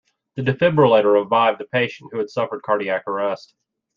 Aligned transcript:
The 0.35 0.41
Defibrillator 0.41 1.13
revived 1.13 1.59
the 1.59 1.65
patient 1.65 2.09
who 2.11 2.17
had 2.17 2.31
suffered 2.31 2.63
cardiac 2.63 3.07
arrest. 3.07 3.53